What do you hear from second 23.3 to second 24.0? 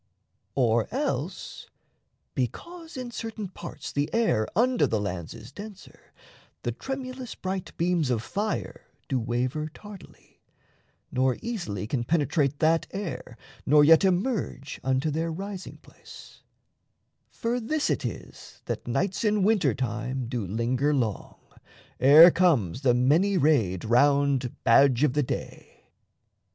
rayed